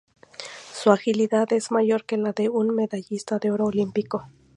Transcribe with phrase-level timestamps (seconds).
[0.73, 4.27] Su agilidad es mayor que la de un medallista de oro olímpico.